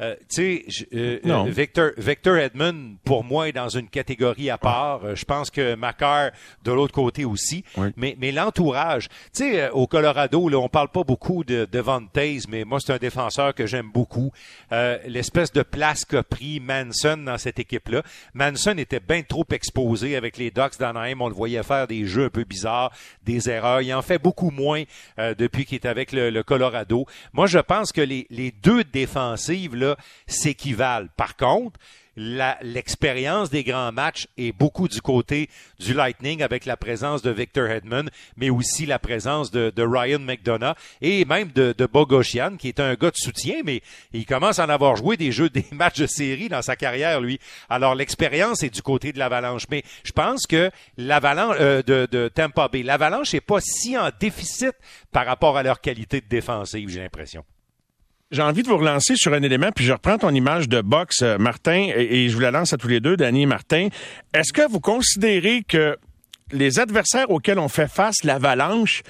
Euh, 0.00 0.14
tu 0.20 0.26
sais, 0.28 0.64
je- 0.68 0.84
euh, 0.96 1.18
euh, 1.26 1.50
Victor, 1.50 1.90
Victor 1.96 2.36
Edmond, 2.36 2.96
pour 3.04 3.24
moi, 3.24 3.48
est 3.48 3.52
dans 3.52 3.68
une 3.68 3.88
catégorie 3.88 4.48
à 4.50 4.58
part. 4.58 5.04
Euh, 5.04 5.14
Je 5.16 5.24
pense 5.24 5.50
que 5.50 5.74
Macar, 5.74 6.30
de 6.64 6.72
l'autre 6.72 6.94
côté 6.94 7.24
aussi. 7.24 7.64
Oui. 7.76 7.88
Mais, 7.96 8.16
mais 8.20 8.30
l'entourage, 8.32 9.08
tu 9.08 9.42
sais, 9.50 9.62
euh, 9.62 9.70
au 9.72 9.86
Colorado, 9.86 10.48
là, 10.48 10.58
on 10.58 10.68
parle 10.68 10.88
pas 10.88 11.02
beaucoup 11.02 11.42
de, 11.44 11.64
de 11.70 11.78
Von 11.80 12.06
Taze, 12.12 12.46
mais 12.48 12.64
moi, 12.64 12.78
c'est 12.80 12.92
un 12.92 12.98
défenseur 12.98 13.54
que 13.54 13.66
j'aime 13.66 13.90
beaucoup. 13.92 14.30
Euh, 14.72 14.98
L'espèce 15.06 15.52
de 15.52 15.62
place 15.62 16.04
qu'a 16.04 16.22
pris 16.22 16.60
Manson 16.60 17.16
dans 17.16 17.38
cette 17.38 17.58
équipe-là. 17.58 18.02
Manson 18.34 18.76
était 18.78 19.00
bien 19.00 19.22
trop 19.22 19.44
exposé 19.50 20.16
avec 20.16 20.36
les 20.36 20.50
Ducks 20.50 20.78
d'Anaheim. 20.78 21.20
On 21.20 21.28
le 21.28 21.34
voyait 21.34 21.62
faire 21.62 21.86
des 21.88 22.04
jeux 22.06 22.26
un 22.26 22.30
peu 22.30 22.44
bizarres, 22.44 22.92
des 23.24 23.50
erreurs. 23.50 23.80
Il 23.82 23.92
en 23.94 24.02
fait 24.02 24.18
beaucoup 24.22 24.50
moins 24.50 24.84
euh, 25.18 25.34
depuis 25.34 25.64
qu'il 25.64 25.76
est 25.76 25.86
avec 25.86 26.12
le, 26.12 26.30
le 26.30 26.42
Colorado. 26.42 27.06
Moi, 27.32 27.46
je 27.46 27.58
pense 27.58 27.90
que 27.92 28.00
les, 28.00 28.26
les 28.30 28.50
deux 28.52 28.84
défensives 28.84 29.74
là 29.74 29.87
s'équivalent. 30.26 31.08
Par 31.16 31.36
contre, 31.36 31.78
l'expérience 32.18 33.50
des 33.50 33.64
grands 33.64 33.92
matchs 33.92 34.26
est 34.36 34.52
beaucoup 34.52 34.88
du 34.88 35.00
côté 35.00 35.48
du 35.78 35.94
Lightning 35.94 36.42
avec 36.42 36.66
la 36.66 36.76
présence 36.76 37.22
de 37.22 37.30
Victor 37.30 37.68
Hedman, 37.68 38.10
mais 38.36 38.50
aussi 38.50 38.86
la 38.86 38.98
présence 38.98 39.50
de, 39.50 39.72
Ryan 39.78 40.18
McDonough 40.18 40.74
et 41.00 41.24
même 41.24 41.50
de, 41.52 41.74
de 41.76 41.86
Bogosian, 41.86 42.56
qui 42.56 42.68
est 42.68 42.80
un 42.80 42.94
gars 42.94 43.10
de 43.10 43.16
soutien, 43.16 43.56
mais 43.64 43.80
il 44.12 44.26
commence 44.26 44.58
à 44.58 44.66
en 44.66 44.68
avoir 44.68 44.96
joué 44.96 45.16
des 45.16 45.32
jeux, 45.32 45.48
des 45.48 45.64
matchs 45.72 46.00
de 46.00 46.06
série 46.06 46.48
dans 46.48 46.62
sa 46.62 46.76
carrière, 46.76 47.20
lui. 47.20 47.38
Alors 47.68 47.94
l'expérience 47.94 48.62
est 48.62 48.70
du 48.70 48.82
côté 48.82 49.12
de 49.12 49.18
l'Avalanche, 49.18 49.66
mais 49.70 49.82
je 50.04 50.12
pense 50.12 50.46
que 50.46 50.70
l'Avalanche 50.96 51.56
euh, 51.60 51.82
de, 51.82 52.08
de 52.10 52.28
Tampa 52.28 52.68
Bay, 52.68 52.82
l'Avalanche 52.82 53.32
n'est 53.32 53.40
pas 53.40 53.60
si 53.60 53.96
en 53.96 54.10
déficit 54.18 54.72
par 55.12 55.26
rapport 55.26 55.56
à 55.56 55.62
leur 55.62 55.80
qualité 55.80 56.20
de 56.20 56.26
défensive, 56.26 56.88
j'ai 56.88 57.00
l'impression. 57.00 57.44
J'ai 58.30 58.42
envie 58.42 58.62
de 58.62 58.68
vous 58.68 58.76
relancer 58.76 59.14
sur 59.16 59.32
un 59.32 59.42
élément, 59.42 59.70
puis 59.74 59.86
je 59.86 59.92
reprends 59.92 60.18
ton 60.18 60.30
image 60.34 60.68
de 60.68 60.82
boxe, 60.82 61.22
euh, 61.22 61.38
Martin, 61.38 61.88
et, 61.96 62.24
et 62.24 62.28
je 62.28 62.34
vous 62.34 62.40
la 62.40 62.50
lance 62.50 62.74
à 62.74 62.76
tous 62.76 62.88
les 62.88 63.00
deux, 63.00 63.16
Danny 63.16 63.42
et 63.42 63.46
Martin. 63.46 63.88
Est-ce 64.34 64.52
que 64.52 64.68
vous 64.70 64.80
considérez 64.80 65.62
que 65.66 65.96
les 66.52 66.78
adversaires 66.78 67.30
auxquels 67.30 67.58
on 67.58 67.68
fait 67.68 67.88
face, 67.90 68.24
l'avalanche, 68.24 69.02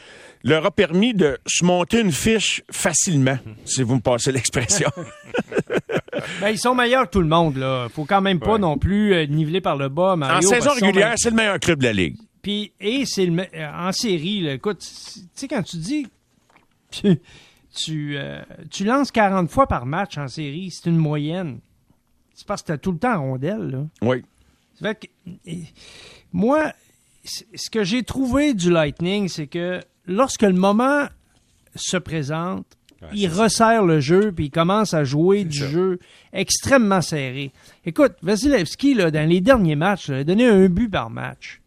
leur 0.45 0.65
a 0.67 0.71
permis 0.71 1.15
de 1.15 1.37
se 1.47 1.65
monter 1.65 2.01
une 2.01 2.13
fiche 2.13 2.63
facilement, 2.71 3.39
si 3.65 3.83
vous 3.83 3.97
me 3.97 4.01
passez 4.01 4.31
l'expression? 4.33 4.91
Ben, 6.41 6.51
ils 6.51 6.59
sont 6.59 6.75
meilleurs 6.75 7.07
que 7.07 7.11
tout 7.13 7.21
le 7.21 7.29
monde. 7.29 7.57
là. 7.57 7.89
faut 7.95 8.05
quand 8.05 8.21
même 8.21 8.41
pas 8.41 8.55
Ouais. 8.55 8.59
non 8.59 8.77
plus 8.77 9.15
euh, 9.15 9.27
niveler 9.27 9.61
par 9.61 9.77
le 9.77 9.89
bas. 9.89 10.17
Mario, 10.17 10.37
en 10.49 10.51
saison 10.51 10.71
régulière, 10.73 11.15
c'est 11.17 11.31
le 11.31 11.37
meilleur 11.37 11.59
club 11.61 11.79
de 11.81 11.85
la 11.85 11.93
Ligue. 11.93 12.17
Puis, 12.43 12.73
et 12.81 13.05
c'est 13.07 13.25
le 13.27 13.31
me- 13.33 13.47
euh, 13.55 13.71
en 13.73 13.93
série, 13.93 14.41
là, 14.41 14.55
écoute, 14.55 14.79
tu 14.81 15.21
sais, 15.35 15.47
quand 15.49 15.63
tu 15.63 15.77
dis 15.77 16.07
tu, 17.85 18.17
euh, 18.17 18.43
tu 18.71 18.85
lances 18.85 19.11
40 19.11 19.51
fois 19.51 19.67
par 19.67 19.87
match 19.87 20.19
en 20.19 20.29
série, 20.29 20.71
c'est 20.71 20.89
une 20.91 20.97
moyenne. 20.97 21.61
C'est 22.35 22.47
parce 22.47 22.63
que 22.63 22.67
tu 22.69 22.73
as 22.73 22.79
tout 22.79 22.93
le 22.93 22.99
temps 22.99 23.15
en 23.17 23.21
rondelle. 23.23 23.71
Là. 23.71 23.87
Oui. 24.03 24.23
Fait 24.81 25.09
que, 25.45 25.51
moi, 26.33 26.73
ce 27.25 27.71
que 27.71 27.85
j'ai 27.85 28.03
trouvé 28.03 28.55
du 28.55 28.71
Lightning, 28.71 29.29
c'est 29.29 29.47
que 29.47 29.81
lorsque 30.07 30.43
le 30.43 30.53
moment 30.53 31.07
se 31.75 31.97
présente, 31.97 32.67
Ouais, 33.01 33.09
il 33.13 33.31
ça. 33.31 33.43
resserre 33.45 33.85
le 33.85 34.01
jeu 34.01 34.33
puis 34.33 34.47
il 34.47 34.51
commence 34.51 34.93
à 34.93 35.05
jouer 35.05 35.45
du 35.45 35.59
ça. 35.61 35.69
jeu 35.69 36.01
extrêmement 36.33 37.01
serré. 37.01 37.53
Écoute, 37.87 38.15
Vasilevski, 38.23 38.95
là, 38.95 39.13
dans 39.13 39.29
les 39.29 39.41
derniers 39.41 39.77
matchs, 39.77 40.09
là, 40.09 40.17
il 40.17 40.21
a 40.23 40.25
donné 40.25 40.47
un 40.49 40.67
but 40.69 40.89
par 40.89 41.09
match. 41.09 41.61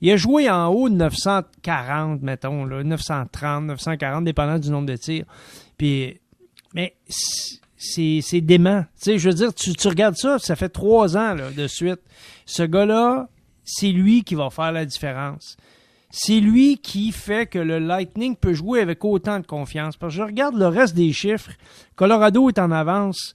Il 0.00 0.10
a 0.10 0.16
joué 0.16 0.48
en 0.48 0.68
haut 0.68 0.88
de 0.88 0.94
940, 0.94 2.22
mettons, 2.22 2.64
là, 2.64 2.82
930, 2.82 3.64
940, 3.64 4.24
dépendant 4.24 4.58
du 4.58 4.70
nombre 4.70 4.86
de 4.86 4.96
tirs. 4.96 5.26
Puis, 5.76 6.18
mais 6.74 6.94
c'est 7.76 8.40
dément. 8.40 8.82
Tu 8.96 9.04
sais, 9.04 9.18
je 9.18 9.28
veux 9.28 9.34
dire, 9.34 9.54
tu, 9.54 9.88
regardes 9.88 10.16
ça, 10.16 10.38
ça 10.38 10.56
fait 10.56 10.68
trois 10.68 11.16
ans 11.16 11.34
là, 11.34 11.50
de 11.50 11.66
suite. 11.66 12.00
Ce 12.46 12.62
gars-là, 12.62 13.28
c'est 13.64 13.92
lui 13.92 14.24
qui 14.24 14.34
va 14.34 14.50
faire 14.50 14.72
la 14.72 14.84
différence. 14.84 15.56
C'est 16.10 16.40
lui 16.40 16.78
qui 16.78 17.12
fait 17.12 17.46
que 17.46 17.58
le 17.58 17.78
Lightning 17.78 18.36
peut 18.36 18.52
jouer 18.52 18.80
avec 18.80 19.04
autant 19.04 19.38
de 19.38 19.46
confiance. 19.46 19.96
Parce 19.96 20.12
que 20.12 20.18
je 20.18 20.22
regarde 20.24 20.56
le 20.56 20.66
reste 20.66 20.94
des 20.94 21.12
chiffres. 21.12 21.52
Colorado 21.94 22.48
est 22.48 22.58
en 22.58 22.70
avance. 22.72 23.34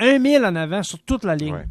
1000 0.00 0.44
en 0.44 0.54
avant 0.54 0.82
sur 0.82 0.98
toute 1.00 1.24
la 1.24 1.36
ligne. 1.36 1.66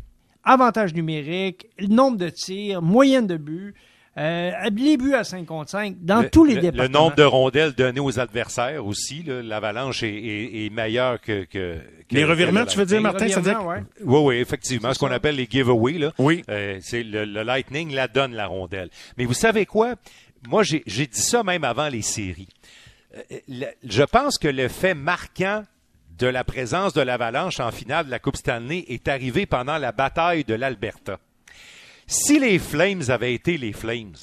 Avantage 0.49 0.93
numérique, 0.93 1.67
le 1.77 1.87
nombre 1.87 2.17
de 2.17 2.29
tirs, 2.29 2.81
moyenne 2.81 3.27
de 3.27 3.37
buts, 3.37 3.73
euh, 4.17 4.51
les 4.75 4.97
buts 4.97 5.13
à 5.13 5.23
5 5.23 5.45
contre 5.45 5.69
5, 5.69 5.97
dans 5.99 6.21
Le- 6.21 6.29
tous 6.31 6.43
les 6.45 6.55
le, 6.55 6.61
départements. 6.61 6.83
Le 6.83 6.89
nombre 6.89 7.15
de 7.15 7.23
rondelles 7.23 7.73
données 7.73 7.99
aux 7.99 8.19
adversaires 8.19 8.83
aussi, 8.85 9.21
là, 9.23 9.43
l'avalanche 9.43 10.01
est, 10.01 10.07
est- 10.15 10.65
est 10.65 10.69
meilleure 10.71 11.21
que, 11.21 11.43
que, 11.43 11.77
que- 12.09 12.15
Les 12.15 12.23
revirements, 12.23 12.65
tu 12.65 12.77
veux 12.79 12.85
dire, 12.85 12.99
Martin, 13.01 13.27
ça 13.27 13.41
veut 13.41 13.51
dire? 13.51 13.63
ouais. 13.65 13.83
Oui, 14.03 14.19
oui, 14.23 14.35
effectivement, 14.37 14.91
ce 14.93 14.99
qu'on 14.99 15.11
appelle 15.11 15.35
les 15.35 15.47
giveaways. 15.47 15.99
Là. 15.99 16.13
Oui. 16.17 16.43
Euh, 16.49 16.79
c'est 16.81 17.03
le, 17.03 17.25
le 17.25 17.43
Lightning 17.43 17.93
la 17.93 18.07
donne, 18.07 18.33
la 18.33 18.47
rondelle. 18.47 18.89
Mais 19.17 19.25
vous 19.25 19.35
savez 19.35 19.65
quoi? 19.67 19.95
Moi, 20.47 20.63
j'ai 20.63 20.81
j'ai 20.87 21.05
dit 21.07 21.19
ça 21.21 21.43
même 21.43 21.63
avant 21.63 21.89
les 21.89 22.01
séries. 22.01 22.47
Euh, 23.15 23.21
le- 23.49 23.65
je 23.83 24.03
pense 24.03 24.37
que 24.39 24.47
le 24.47 24.67
fait 24.67 24.93
marquant 24.95 25.63
de 26.17 26.27
la 26.27 26.43
présence 26.43 26.93
de 26.93 27.01
l'Avalanche 27.01 27.59
en 27.59 27.71
finale 27.71 28.07
de 28.07 28.11
la 28.11 28.19
Coupe 28.19 28.37
Stanley 28.37 28.85
est 28.87 29.07
arrivé 29.07 29.45
pendant 29.45 29.77
la 29.77 29.91
bataille 29.91 30.43
de 30.43 30.55
l'Alberta. 30.55 31.19
Si 32.07 32.39
les 32.39 32.57
Flames 32.57 33.03
avaient 33.09 33.33
été 33.33 33.57
les 33.57 33.73
Flames 33.73 34.15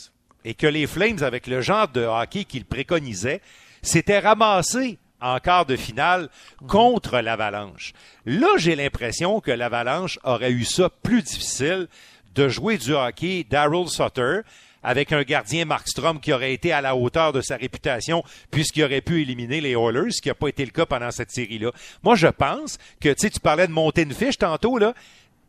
et 0.44 0.54
que 0.54 0.66
les 0.66 0.86
Flames, 0.86 1.22
avec 1.22 1.46
le 1.46 1.60
genre 1.60 1.88
de 1.88 2.04
hockey 2.04 2.44
qu'ils 2.44 2.64
préconisaient, 2.64 3.40
s'étaient 3.82 4.18
ramassés 4.18 4.98
en 5.20 5.38
quart 5.38 5.66
de 5.66 5.76
finale 5.76 6.28
contre 6.66 7.20
l'Avalanche. 7.20 7.92
Là, 8.26 8.48
j'ai 8.56 8.74
l'impression 8.74 9.40
que 9.40 9.52
l'Avalanche 9.52 10.18
aurait 10.24 10.50
eu 10.52 10.64
ça 10.64 10.90
plus 10.90 11.22
difficile 11.22 11.86
de 12.34 12.48
jouer 12.48 12.76
du 12.76 12.92
hockey 12.92 13.46
Daryl 13.48 13.88
Sutter 13.88 14.40
avec 14.84 15.12
un 15.12 15.22
gardien 15.22 15.64
Markstrom 15.64 16.20
qui 16.20 16.32
aurait 16.32 16.52
été 16.52 16.70
à 16.70 16.82
la 16.82 16.94
hauteur 16.94 17.32
de 17.32 17.40
sa 17.40 17.56
réputation 17.56 18.22
puisqu'il 18.50 18.84
aurait 18.84 19.00
pu 19.00 19.22
éliminer 19.22 19.60
les 19.60 19.72
Oilers, 19.72 20.12
ce 20.12 20.20
qui 20.20 20.28
n'a 20.28 20.34
pas 20.34 20.48
été 20.48 20.64
le 20.64 20.70
cas 20.70 20.86
pendant 20.86 21.10
cette 21.10 21.32
série-là. 21.32 21.72
Moi, 22.02 22.14
je 22.14 22.28
pense 22.28 22.78
que, 23.00 23.12
tu 23.12 23.30
tu 23.30 23.40
parlais 23.40 23.66
de 23.66 23.72
monter 23.72 24.02
une 24.02 24.12
fiche 24.12 24.38
tantôt, 24.38 24.78
là. 24.78 24.94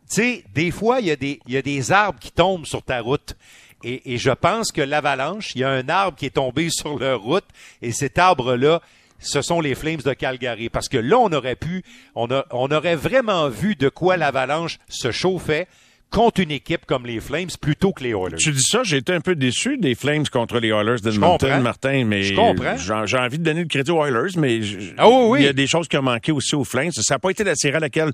Tu 0.10 0.16
sais, 0.16 0.44
des 0.54 0.72
fois, 0.72 1.02
il 1.02 1.08
y, 1.08 1.12
a 1.58 1.62
des, 1.62 1.92
arbres 1.92 2.20
qui 2.20 2.32
tombent 2.32 2.66
sur 2.66 2.82
ta 2.82 3.02
route. 3.02 3.36
Et, 3.84 4.18
je 4.18 4.32
pense 4.32 4.72
que 4.72 4.82
l'avalanche, 4.82 5.54
il 5.56 5.62
y 5.62 5.64
a 5.64 5.70
un 5.70 5.90
arbre 5.90 6.18
qui 6.18 6.28
est 6.28 6.36
tombé 6.36 6.70
sur 6.72 6.98
leur 6.98 7.22
route, 7.22 7.46
et 7.82 7.92
cet 7.92 8.18
arbre-là, 8.18 8.82
ce 9.20 9.42
sont 9.42 9.62
les 9.62 9.76
Flames 9.76 10.02
de 10.06 10.14
Calgary. 10.14 10.70
Parce 10.70 10.88
que 10.88 10.98
là, 10.98 11.18
on 11.18 11.32
aurait 11.34 11.56
pu, 11.56 11.84
on 12.16 12.30
aurait 12.72 12.96
vraiment 12.96 13.50
vu 13.50 13.76
de 13.76 13.90
quoi 13.90 14.16
l'avalanche 14.16 14.80
se 14.88 15.12
chauffait 15.12 15.68
contre 16.16 16.40
une 16.40 16.52
équipe 16.52 16.86
comme 16.86 17.06
les 17.06 17.20
Flames 17.20 17.50
plutôt 17.60 17.92
que 17.92 18.02
les 18.04 18.12
Oilers. 18.12 18.38
Tu 18.38 18.52
dis 18.52 18.62
ça, 18.64 18.84
j'ai 18.84 18.98
été 18.98 19.14
un 19.14 19.20
peu 19.20 19.36
déçu 19.36 19.78
des 19.78 19.96
Flames 19.96 20.26
contre 20.32 20.60
les 20.60 20.70
Oilers 20.70 21.02
d'Edmonton, 21.04 21.62
Martin, 21.62 22.06
mais 22.06 22.24
Je 22.24 22.36
comprends. 22.36 22.78
j'ai 23.06 23.18
envie 23.18 23.38
de 23.38 23.44
donner 23.44 23.62
le 23.64 23.68
crédit 23.68 23.92
aux 23.92 24.06
Oilers, 24.06 24.32
mais 24.38 24.62
Ah 24.98 25.10
oui, 25.10 25.16
oui. 25.28 25.40
il 25.42 25.46
y 25.46 25.50
a 25.50 25.54
des 25.54 25.68
choses 25.68 25.88
qui 25.90 25.98
ont 25.98 26.02
manqué 26.02 26.32
aussi 26.32 26.56
aux 26.56 26.64
Flames. 26.64 26.92
Ça 26.94 27.16
n'a 27.16 27.20
pas 27.20 27.30
été 27.32 27.44
la 27.44 27.56
série 27.56 27.76
à 27.76 27.80
laquelle 27.82 28.12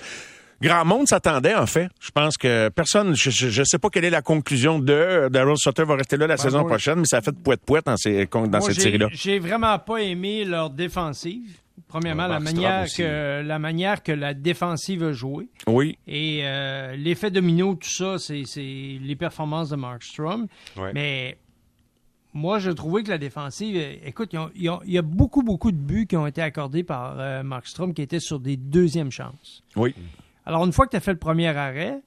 grand 0.62 0.84
monde 0.84 1.08
s'attendait, 1.08 1.54
en 1.56 1.68
fait. 1.68 1.90
Je 2.00 2.10
pense 2.12 2.38
que 2.38 2.70
personne, 2.70 3.16
je 3.16 3.60
ne 3.60 3.64
sais 3.66 3.78
pas 3.78 3.90
quelle 3.90 4.06
est 4.06 4.10
la 4.10 4.22
conclusion 4.24 4.80
de 4.80 5.28
Daryl 5.32 5.56
Sutter 5.58 5.84
va 5.84 5.96
rester 5.96 6.18
là 6.18 6.26
la 6.28 6.38
saison 6.38 6.62
oui. 6.62 6.68
prochaine, 6.68 7.00
mais 7.00 7.06
ça 7.06 7.18
a 7.18 7.22
fait 7.22 7.36
poète-poète 7.36 7.86
dans, 7.86 7.98
ces, 7.98 8.26
dans 8.26 8.48
Moi, 8.48 8.62
cette 8.62 8.82
série-là. 8.82 9.10
J'ai 9.12 9.38
vraiment 9.40 9.78
pas 9.80 9.98
aimé 9.98 10.44
leur 10.44 10.70
défensive. 10.72 11.52
Premièrement, 11.88 12.28
la, 12.28 12.40
manière 12.40 12.86
que, 12.86 13.42
la 13.42 13.60
manière 13.60 14.04
que 14.04 14.12
la 14.12 14.34
défensive 14.34 15.04
a 15.04 15.12
joué. 15.12 15.50
Oui. 15.68 15.98
Et 16.08 16.42
euh, 16.44 16.96
l'effet 16.96 17.32
domino, 17.32 17.76
tout 17.76 17.90
ça, 17.90 18.18
c'est 18.18 18.44
les 18.56 19.16
performances 19.16 19.70
de 19.70 19.76
Markstrom. 19.76 20.48
Ouais. 20.78 20.92
Mais 20.94 21.38
moi, 22.34 22.60
je 22.60 22.72
trouvais 22.72 23.04
que 23.04 23.10
la 23.10 23.18
défensive, 23.18 23.76
euh, 23.76 23.96
écoute, 24.06 24.34
il 24.56 24.72
y 24.86 24.98
a 24.98 25.02
beaucoup, 25.02 25.44
beaucoup 25.44 25.72
de 25.72 25.78
buts 25.78 26.08
qui 26.08 26.16
ont 26.16 26.28
été 26.28 26.42
accordés 26.42 26.84
par 26.84 27.20
euh, 27.20 27.44
Markstrom 27.44 27.94
qui 27.94 28.02
étaient 28.02 28.20
sur 28.20 28.40
des 28.40 28.58
deuxièmes 28.58 29.12
chances. 29.12 29.64
Oui. 29.76 29.94
Alors, 30.46 30.66
une 30.66 30.72
fois 30.72 30.86
que 30.86 30.92
tu 30.92 30.98
as 30.98 31.02
fait 31.02 31.12
le 31.12 31.20
premier 31.20 31.48
arrêt, 31.48 32.00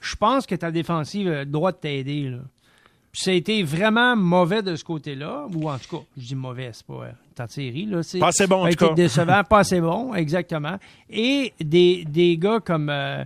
je 0.00 0.16
pense 0.16 0.46
que 0.46 0.54
ta 0.54 0.70
défensive 0.70 1.28
a 1.28 1.44
le 1.44 1.46
droit 1.46 1.72
de 1.72 1.76
t'aider. 1.76 2.36
Puis 3.12 3.24
ça 3.24 3.30
a 3.30 3.34
été 3.34 3.62
vraiment 3.62 4.16
mauvais 4.16 4.62
de 4.62 4.74
ce 4.74 4.82
côté-là, 4.82 5.46
ou 5.54 5.68
en 5.68 5.76
tout 5.76 5.98
cas, 5.98 6.02
je 6.16 6.28
dis 6.28 6.34
mauvais, 6.34 6.70
c'est 6.72 6.86
pas 6.86 6.94
euh, 7.04 7.12
tant 7.34 7.44
de 7.44 7.50
série. 7.50 7.84
Là, 7.84 8.00
pas 8.18 8.28
assez 8.28 8.46
bon, 8.46 8.66
en 8.66 8.70
tout 8.70 8.86
cas. 8.86 8.94
décevant, 8.94 9.44
pas 9.48 9.58
assez 9.58 9.82
bon, 9.82 10.14
exactement. 10.14 10.78
Et 11.10 11.52
des, 11.60 12.04
des 12.06 12.38
gars 12.38 12.60
comme... 12.60 12.88
Euh, 12.88 13.22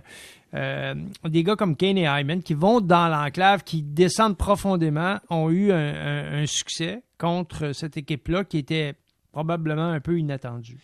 euh, 0.53 0.93
des 1.25 1.43
gars 1.43 1.55
comme 1.55 1.75
Kane 1.75 1.97
et 1.97 2.05
Hyman 2.05 2.41
qui 2.41 2.53
vont 2.53 2.81
dans 2.81 3.07
l'enclave, 3.07 3.63
qui 3.63 3.81
descendent 3.81 4.37
profondément, 4.37 5.19
ont 5.29 5.49
eu 5.49 5.71
un 5.71 6.45
succès 6.45 7.01
contre 7.17 7.73
cette 7.73 7.97
équipe-là 7.97 8.45
qui 8.45 8.59
était 8.59 8.95
probablement 9.33 9.89
un 9.89 9.99
peu 9.99 10.17
inattendue. 10.17 10.79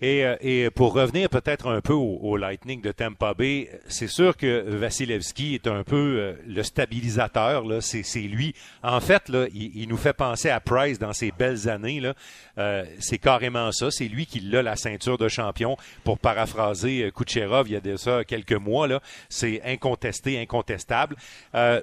Et, 0.00 0.24
euh, 0.24 0.36
et, 0.40 0.70
pour 0.70 0.94
revenir 0.94 1.28
peut-être 1.28 1.68
un 1.68 1.80
peu 1.80 1.92
au, 1.92 2.36
Lightning 2.36 2.80
de 2.80 2.92
Tampa 2.92 3.34
Bay, 3.34 3.68
c'est 3.88 4.06
sûr 4.06 4.36
que 4.36 4.64
Vasilevski 4.68 5.56
est 5.56 5.66
un 5.66 5.82
peu 5.82 5.96
euh, 5.96 6.32
le 6.46 6.62
stabilisateur. 6.62 7.64
Là. 7.64 7.80
C'est, 7.80 8.04
c'est 8.04 8.20
lui. 8.20 8.54
En 8.84 9.00
fait, 9.00 9.28
là, 9.28 9.46
il, 9.52 9.88
nous 9.88 9.96
fait 9.96 10.12
penser 10.12 10.50
à 10.50 10.60
Price 10.60 11.00
dans 11.00 11.12
ses 11.12 11.32
belles 11.36 11.68
années. 11.68 11.98
Là. 11.98 12.14
Euh, 12.58 12.84
c'est 13.00 13.18
carrément 13.18 13.72
ça. 13.72 13.90
C'est 13.90 14.06
lui 14.06 14.26
qui 14.26 14.54
a 14.54 14.62
la 14.62 14.76
ceinture 14.76 15.18
de 15.18 15.28
champion. 15.28 15.76
Pour 16.04 16.18
paraphraser 16.18 17.10
Kucherov 17.14 17.68
il 17.68 17.72
y 17.72 17.76
a 17.76 17.80
de 17.80 17.96
ça 17.96 18.24
quelques 18.24 18.52
mois, 18.52 18.86
là. 18.86 19.00
c'est 19.28 19.60
incontesté, 19.64 20.40
incontestable. 20.40 21.16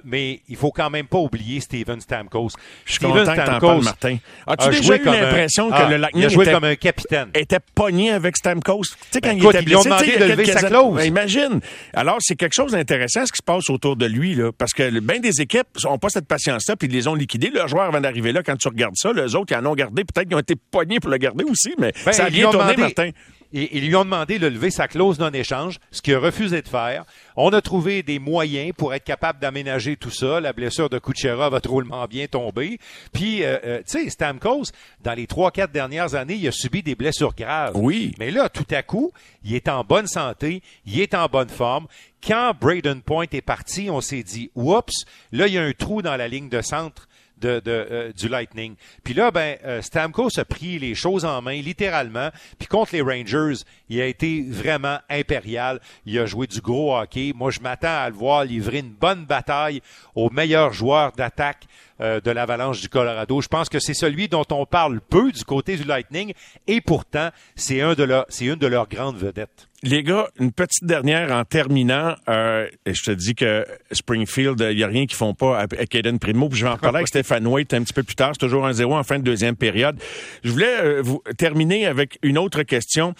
mais 0.03 0.41
il 0.47 0.55
faut 0.55 0.71
quand 0.71 0.89
même 0.89 1.07
pas 1.07 1.17
oublier 1.17 1.59
Steven 1.59 1.99
Stamkos. 1.99 2.51
Je 2.85 2.93
suis 2.93 2.99
Steven 2.99 3.25
content 3.25 3.33
Stamkos 3.33 3.81
Martin. 3.81 4.17
As-tu 4.47 4.69
déjà 4.69 4.95
eu 4.95 5.03
l'impression 5.03 5.69
que 5.69 5.75
ah, 5.75 5.89
le 5.89 5.97
Lightning 5.97 6.23
il 6.23 6.25
a 6.25 6.29
joué 6.29 6.45
comme 6.45 6.63
un 6.63 6.75
capitaine. 6.75 7.29
était 7.33 7.59
pogné 7.73 8.04
avec 8.11 8.37
Stamkos. 8.37 8.81
Tu 8.81 8.95
sais, 9.11 9.21
quand 9.21 9.29
ben, 9.29 9.37
il 9.37 9.45
était 9.45 9.61
blessé, 9.61 9.71
ils 9.71 9.77
ont 9.77 9.83
demandé 9.83 10.17
de 10.17 10.25
lever 10.25 10.45
sa 10.45 10.63
clause. 10.63 10.95
Ben, 10.95 11.05
imagine. 11.05 11.59
Alors, 11.93 12.17
c'est 12.19 12.35
quelque 12.35 12.53
chose 12.53 12.71
d'intéressant 12.71 13.25
ce 13.25 13.31
qui 13.31 13.37
se 13.37 13.43
passe 13.43 13.69
autour 13.69 13.95
de 13.95 14.05
lui, 14.05 14.35
là, 14.35 14.51
parce 14.57 14.73
que 14.73 14.99
bien 14.99 15.19
des 15.19 15.41
équipes 15.41 15.67
n'ont 15.83 15.97
pas 15.97 16.09
cette 16.09 16.27
patience-là, 16.27 16.75
puis 16.75 16.87
ils 16.87 16.93
les 16.93 17.07
ont 17.07 17.15
liquidés. 17.15 17.49
Leurs 17.49 17.67
joueurs 17.67 17.85
avant 17.85 18.01
d'arriver 18.01 18.31
là, 18.31 18.43
quand 18.43 18.55
tu 18.55 18.67
regardes 18.67 18.95
ça, 18.95 19.11
les 19.13 19.35
autres, 19.35 19.53
ils 19.53 19.57
en 19.57 19.65
ont 19.65 19.75
gardé. 19.75 20.03
Peut-être 20.03 20.27
qu'ils 20.27 20.35
ont 20.35 20.39
été 20.39 20.55
pognés 20.55 20.99
pour 20.99 21.09
le 21.09 21.17
garder 21.17 21.43
aussi, 21.43 21.73
mais 21.77 21.93
ben, 22.05 22.11
ça 22.11 22.25
a 22.25 22.29
bien 22.29 22.49
tourné, 22.49 22.75
Martin. 22.77 23.11
Et 23.53 23.77
ils 23.77 23.87
lui 23.87 23.95
ont 23.95 24.03
demandé 24.03 24.39
de 24.39 24.47
lever 24.47 24.71
sa 24.71 24.87
clause 24.87 25.19
non-échange, 25.19 25.79
ce 25.91 26.01
qu'il 26.01 26.15
a 26.15 26.19
refusé 26.19 26.61
de 26.61 26.67
faire. 26.67 27.05
On 27.35 27.49
a 27.49 27.61
trouvé 27.61 28.03
des 28.03 28.19
moyens 28.19 28.73
pour 28.75 28.93
être 28.93 29.03
capable 29.03 29.39
d'aménager 29.39 29.95
tout 29.97 30.09
ça. 30.09 30.39
La 30.39 30.53
blessure 30.53 30.89
de 30.89 30.99
Kuchera 30.99 31.49
va 31.49 31.59
drôlement 31.59 32.05
bien 32.05 32.27
tomber. 32.27 32.79
Puis, 33.13 33.43
euh, 33.43 33.57
euh, 33.65 33.77
tu 33.79 34.03
sais, 34.03 34.09
Stamkos, 34.09 34.65
dans 35.03 35.13
les 35.13 35.27
trois, 35.27 35.51
quatre 35.51 35.71
dernières 35.71 36.15
années, 36.15 36.35
il 36.35 36.47
a 36.47 36.51
subi 36.51 36.83
des 36.83 36.95
blessures 36.95 37.33
graves. 37.35 37.73
Oui. 37.75 38.13
Mais 38.19 38.31
là, 38.31 38.49
tout 38.49 38.67
à 38.71 38.83
coup, 38.83 39.11
il 39.43 39.53
est 39.53 39.69
en 39.69 39.83
bonne 39.83 40.07
santé, 40.07 40.61
il 40.85 40.99
est 40.99 41.13
en 41.13 41.27
bonne 41.27 41.49
forme. 41.49 41.87
Quand 42.25 42.53
Braden 42.59 43.01
Point 43.01 43.27
est 43.31 43.41
parti, 43.41 43.89
on 43.89 44.01
s'est 44.01 44.23
dit, 44.23 44.49
oups, 44.55 45.05
là, 45.31 45.47
il 45.47 45.53
y 45.53 45.57
a 45.57 45.63
un 45.63 45.73
trou 45.73 46.01
dans 46.01 46.15
la 46.15 46.27
ligne 46.27 46.49
de 46.49 46.61
centre 46.61 47.07
euh, 47.45 48.11
du 48.13 48.27
Lightning. 48.27 48.75
Puis 49.03 49.13
là, 49.13 49.31
ben, 49.31 49.57
euh, 49.65 49.81
Stamkos 49.81 50.39
a 50.39 50.45
pris 50.45 50.79
les 50.79 50.95
choses 50.95 51.25
en 51.25 51.41
main, 51.41 51.61
littéralement. 51.61 52.29
Puis 52.57 52.67
contre 52.67 52.93
les 52.93 53.01
Rangers, 53.01 53.63
il 53.89 54.01
a 54.01 54.05
été 54.05 54.45
vraiment 54.47 54.97
impérial. 55.09 55.79
Il 56.05 56.17
a 56.19 56.25
joué 56.25 56.47
du 56.47 56.61
gros 56.61 56.97
hockey. 56.97 57.33
Moi, 57.35 57.51
je 57.51 57.59
m'attends 57.59 57.87
à 57.87 58.09
le 58.09 58.15
voir 58.15 58.45
livrer 58.45 58.79
une 58.79 58.91
bonne 58.91 59.25
bataille 59.25 59.81
aux 60.15 60.29
meilleurs 60.29 60.73
joueurs 60.73 61.11
d'attaque 61.11 61.65
euh, 62.01 62.19
de 62.19 62.31
l'Avalanche 62.31 62.81
du 62.81 62.89
Colorado. 62.89 63.39
Je 63.41 63.47
pense 63.47 63.69
que 63.69 63.79
c'est 63.79 63.93
celui 63.93 64.27
dont 64.27 64.45
on 64.51 64.65
parle 64.65 64.99
peu 64.99 65.31
du 65.31 65.43
côté 65.45 65.77
du 65.77 65.83
Lightning. 65.83 66.33
Et 66.67 66.81
pourtant, 66.81 67.29
c'est 67.55 67.77
une 67.77 67.95
de 67.95 68.67
leurs 68.67 68.89
grandes 68.89 69.17
vedettes. 69.17 69.69
Les 69.83 70.03
gars, 70.03 70.29
une 70.39 70.51
petite 70.51 70.85
dernière 70.85 71.31
en 71.31 71.43
terminant. 71.43 72.15
Euh, 72.27 72.67
je 72.87 73.03
te 73.03 73.11
dis 73.11 73.35
que 73.35 73.65
Springfield, 73.91 74.59
il 74.71 74.77
n'y 74.77 74.83
a 74.83 74.87
rien 74.87 75.05
qu'ils 75.05 75.17
font 75.17 75.33
pas 75.33 75.59
avec 75.59 75.93
Aiden 75.93 76.17
Primo. 76.17 76.49
Puis 76.49 76.59
je 76.59 76.65
vais 76.65 76.71
en 76.71 76.77
parler 76.77 76.97
avec 76.97 77.07
Stéphane 77.07 77.45
Waite 77.45 77.73
un 77.73 77.83
petit 77.83 77.93
peu 77.93 78.03
plus 78.03 78.15
tard. 78.15 78.31
C'est 78.33 78.45
toujours 78.45 78.65
un 78.65 78.73
zéro 78.73 78.95
en 78.95 79.03
fin 79.03 79.19
de 79.19 79.23
deuxième 79.23 79.55
période. 79.55 80.01
Je 80.43 80.51
voulais 80.51 80.79
euh, 80.81 81.01
vous 81.03 81.21
terminer 81.37 81.85
avec 81.85 82.17
une 82.23 82.37
autre 82.37 82.63
question. 82.63 83.13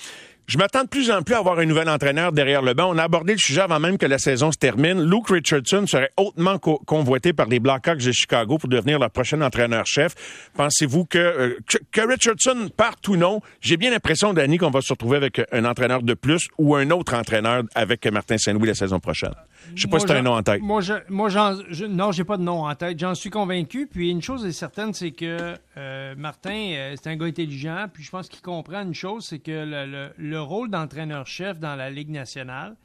Je 0.48 0.60
m'attends 0.60 0.84
de 0.84 0.88
plus 0.88 1.10
en 1.10 1.24
plus 1.24 1.34
à 1.34 1.40
avoir 1.40 1.58
un 1.58 1.66
nouvel 1.66 1.90
entraîneur 1.90 2.32
derrière 2.32 2.62
le 2.62 2.76
banc. 2.76 2.94
On 2.94 2.98
a 3.00 3.04
abordé 3.04 3.34
le 3.34 3.40
sujet 3.40 3.62
avant 3.62 3.80
même 3.80 3.98
que 3.98 4.06
la 4.06 4.20
saison 4.20 4.52
se 4.52 4.58
termine. 4.58 5.02
Luke 5.02 5.30
Richardson 5.30 5.86
serait 5.88 6.12
hautement 6.18 6.60
convoité 6.60 7.34
par 7.34 7.48
les 7.48 7.60
Blackhawks 7.60 8.04
de 8.04 8.12
Chicago 8.12 8.60
pour 8.60 8.70
devenir 8.70 9.00
leur 9.00 9.10
prochain 9.10 9.42
entraîneur-chef. 9.42 10.14
Pensez-vous 10.54 11.06
que, 11.06 11.18
euh, 11.18 11.58
que, 11.92 12.02
Richardson 12.02 12.70
parte 12.78 13.08
ou 13.08 13.16
non? 13.16 13.42
J'ai 13.60 13.78
bien 13.78 13.90
l'impression, 13.90 14.34
Danny, 14.34 14.60
qu'on 14.60 14.70
va 14.70 14.82
se 14.82 14.94
retrouver 14.94 15.18
avec 15.18 15.42
un 15.52 15.66
entraîneur 15.66 16.04
de 16.04 16.14
plus 16.14 16.48
ou 16.60 16.76
un 16.76 16.92
autre 16.92 17.16
entraîneur 17.16 17.64
avec 17.74 18.06
Martin 18.06 18.38
Saint-Louis 18.38 18.68
la 18.68 18.76
saison 18.76 19.00
prochaine. 19.00 19.34
Je 19.74 19.82
sais 19.82 19.88
pas 19.88 20.00
si 20.00 20.06
tu 20.06 20.12
as 20.12 20.18
un 20.18 20.22
nom 20.22 20.34
en 20.34 20.44
tête. 20.44 20.62
Moi, 20.62 20.82
je, 20.82 20.94
moi 21.10 21.30
je, 21.30 21.86
non, 21.86 22.12
j'ai 22.12 22.24
pas 22.24 22.38
de 22.38 22.44
nom 22.44 22.66
en 22.66 22.76
tête. 22.76 23.00
J'en 23.00 23.16
suis 23.16 23.30
convaincu. 23.30 23.88
Puis 23.88 24.12
une 24.12 24.22
chose 24.22 24.46
est 24.46 24.52
certaine, 24.52 24.94
c'est 24.94 25.12
que 25.12 25.56
euh, 25.78 26.16
Martin, 26.18 26.72
euh, 26.74 26.96
c'est 27.02 27.10
un 27.10 27.16
gars 27.16 27.26
intelligent. 27.26 27.88
Puis 27.92 28.04
je 28.04 28.12
pense 28.12 28.30
qu'il 28.30 28.42
comprend 28.42 28.84
une 28.84 28.94
chose, 28.94 29.26
c'est 29.26 29.40
que 29.40 29.66
le, 29.66 30.12
le, 30.18 30.35
rôle 30.40 30.70
d'entraîneur-chef 30.70 31.60
dans 31.60 31.76
la 31.76 31.90
Ligue 31.90 32.10
nationale, 32.10 32.76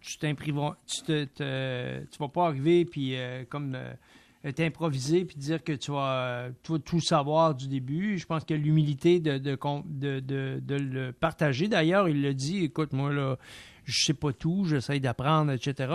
tu 0.00 0.18
t'imprimes, 0.18 0.60
tu, 0.86 1.02
tu 1.04 1.42
vas 1.44 2.28
pas 2.32 2.46
arriver 2.46 2.84
puis 2.84 3.16
euh, 3.16 3.44
comme 3.48 3.78
t'improviser 4.56 5.24
puis 5.24 5.36
dire 5.36 5.62
que 5.62 5.72
tu 5.72 5.92
vas, 5.92 6.48
tout 6.62 7.00
savoir 7.00 7.54
du 7.54 7.68
début. 7.68 8.18
Je 8.18 8.26
pense 8.26 8.44
que 8.44 8.54
l'humilité 8.54 9.20
de 9.20 9.38
de, 9.38 9.56
de, 9.86 10.20
de, 10.20 10.60
de, 10.60 10.74
le 10.74 11.12
partager. 11.12 11.68
D'ailleurs, 11.68 12.08
il 12.08 12.20
le 12.20 12.34
dit, 12.34 12.64
écoute, 12.64 12.92
moi 12.92 13.12
là 13.12 13.36
je 13.84 14.04
sais 14.04 14.14
pas 14.14 14.32
tout, 14.32 14.64
j'essaye 14.68 15.00
d'apprendre, 15.00 15.52
etc. 15.52 15.92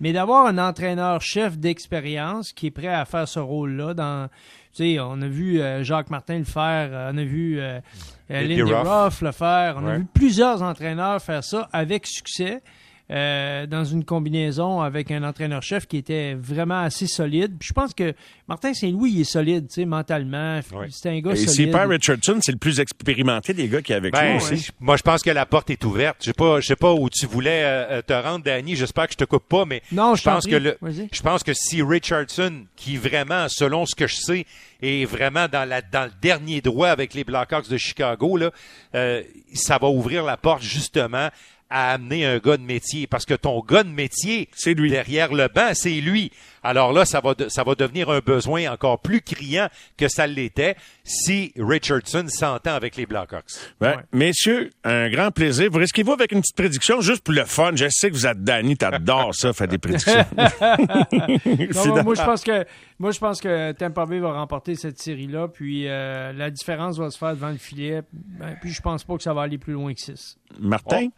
Mais 0.00 0.12
d'avoir 0.12 0.46
un 0.46 0.58
entraîneur-chef 0.58 1.58
d'expérience 1.58 2.52
qui 2.52 2.66
est 2.66 2.70
prêt 2.70 2.88
à 2.88 3.04
faire 3.04 3.28
ce 3.28 3.38
rôle-là 3.38 3.94
dans, 3.94 4.28
tu 4.74 4.94
sais, 4.94 5.00
on 5.00 5.20
a 5.22 5.28
vu 5.28 5.60
euh, 5.60 5.82
Jacques 5.82 6.10
Martin 6.10 6.38
le 6.38 6.44
faire, 6.44 6.90
euh, 6.92 7.10
on 7.12 7.18
a 7.18 7.24
vu 7.24 7.58
euh, 7.60 7.80
Lindy 8.28 8.62
Ruff 8.62 9.20
le 9.22 9.32
faire, 9.32 9.76
on 9.78 9.86
a 9.86 9.98
vu 9.98 10.06
plusieurs 10.12 10.62
entraîneurs 10.62 11.20
faire 11.22 11.44
ça 11.44 11.68
avec 11.72 12.06
succès. 12.06 12.62
Euh, 13.08 13.66
dans 13.66 13.84
une 13.84 14.04
combinaison 14.04 14.80
avec 14.80 15.12
un 15.12 15.22
entraîneur-chef 15.22 15.86
qui 15.86 15.96
était 15.96 16.34
vraiment 16.34 16.80
assez 16.80 17.06
solide. 17.06 17.54
je 17.60 17.72
pense 17.72 17.94
que 17.94 18.12
Martin 18.48 18.74
Saint-Louis, 18.74 19.12
il 19.12 19.20
est 19.20 19.24
solide, 19.24 19.68
tu 19.68 19.74
sais, 19.74 19.84
mentalement. 19.84 20.58
C'est 20.90 21.10
un 21.10 21.20
gars 21.20 21.30
Et 21.30 21.36
solide. 21.36 21.72
Et 21.72 21.78
Richardson, 21.78 22.38
c'est 22.40 22.50
le 22.50 22.58
plus 22.58 22.80
expérimenté 22.80 23.54
des 23.54 23.68
gars 23.68 23.80
qui 23.80 23.92
est 23.92 23.96
avec 23.96 24.12
ben, 24.12 24.40
lui 24.50 24.66
Moi, 24.80 24.96
je 24.96 25.02
pense 25.02 25.22
que 25.22 25.30
la 25.30 25.46
porte 25.46 25.70
est 25.70 25.84
ouverte. 25.84 26.16
Je 26.18 26.26
sais 26.26 26.32
pas, 26.32 26.58
je 26.58 26.66
sais 26.66 26.74
pas 26.74 26.92
où 26.94 27.08
tu 27.08 27.26
voulais 27.26 27.62
euh, 27.64 28.02
te 28.02 28.12
rendre, 28.12 28.44
Danny. 28.44 28.74
J'espère 28.74 29.06
que 29.06 29.12
je 29.12 29.18
te 29.18 29.24
coupe 29.24 29.48
pas, 29.48 29.64
mais 29.64 29.82
non, 29.92 30.16
je, 30.16 30.24
pense 30.24 30.44
que 30.44 30.56
le, 30.56 30.76
je 30.82 31.22
pense 31.22 31.44
que 31.44 31.52
si 31.54 31.82
Richardson, 31.82 32.64
qui 32.74 32.96
vraiment, 32.96 33.46
selon 33.48 33.86
ce 33.86 33.94
que 33.94 34.08
je 34.08 34.16
sais, 34.16 34.46
est 34.82 35.04
vraiment 35.04 35.46
dans, 35.46 35.68
la, 35.68 35.80
dans 35.80 36.04
le 36.06 36.12
dernier 36.20 36.60
droit 36.60 36.88
avec 36.88 37.14
les 37.14 37.22
Blackhawks 37.22 37.68
de 37.68 37.76
Chicago, 37.76 38.36
là, 38.36 38.50
euh, 38.96 39.22
ça 39.54 39.78
va 39.78 39.88
ouvrir 39.88 40.24
la 40.24 40.36
porte 40.36 40.62
justement 40.62 41.30
à 41.70 41.92
amener 41.92 42.24
un 42.24 42.38
gars 42.38 42.56
de 42.56 42.62
métier 42.62 43.06
parce 43.06 43.24
que 43.24 43.34
ton 43.34 43.60
gars 43.60 43.82
de 43.82 43.90
métier, 43.90 44.48
c'est 44.54 44.74
lui. 44.74 44.90
Derrière 44.90 45.32
le 45.32 45.48
banc, 45.48 45.72
c'est 45.74 46.00
lui. 46.00 46.30
Alors 46.66 46.92
là, 46.92 47.04
ça 47.04 47.20
va, 47.20 47.34
ça 47.46 47.62
va 47.62 47.76
devenir 47.76 48.10
un 48.10 48.18
besoin 48.18 48.72
encore 48.72 48.98
plus 48.98 49.20
criant 49.20 49.68
que 49.96 50.08
ça 50.08 50.26
l'était 50.26 50.74
si 51.04 51.52
Richardson 51.56 52.24
s'entend 52.26 52.74
avec 52.74 52.96
les 52.96 53.06
Blackhawks. 53.06 53.52
Ben, 53.80 54.02
Messieurs, 54.12 54.72
un 54.82 55.08
grand 55.08 55.30
plaisir. 55.30 55.70
Vous 55.70 55.78
risquez-vous 55.78 56.12
avec 56.12 56.32
une 56.32 56.40
petite 56.40 56.56
prédiction 56.56 57.00
juste 57.00 57.22
pour 57.22 57.34
le 57.34 57.44
fun? 57.44 57.70
Je 57.76 57.86
sais 57.88 58.10
que 58.10 58.14
vous 58.14 58.26
êtes 58.26 58.42
Danny, 58.42 58.76
t'adores 58.76 59.32
ça, 59.36 59.52
faire 59.52 59.68
des 59.68 59.78
prédictions. 59.78 60.24
moi, 60.36 62.14
je 62.14 62.24
pense 62.24 62.42
que 62.42 62.66
moi, 62.98 63.12
je 63.12 63.18
pense 63.20 63.40
que 63.40 63.70
Tampa 63.72 64.04
Bay 64.04 64.18
va 64.18 64.32
remporter 64.32 64.74
cette 64.74 64.98
série-là, 64.98 65.46
puis 65.46 65.86
euh, 65.86 66.32
la 66.32 66.50
différence 66.50 66.98
va 66.98 67.10
se 67.10 67.18
faire 67.18 67.34
devant 67.34 67.50
le 67.50 67.58
filet. 67.58 68.02
Ben, 68.12 68.56
puis 68.60 68.72
je 68.72 68.82
pense 68.82 69.04
pas 69.04 69.16
que 69.16 69.22
ça 69.22 69.32
va 69.32 69.42
aller 69.42 69.58
plus 69.58 69.74
loin 69.74 69.94
que 69.94 70.00
6. 70.00 70.36
Martin? 70.58 71.10